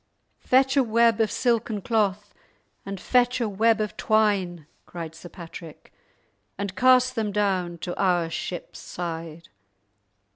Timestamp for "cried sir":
4.87-5.29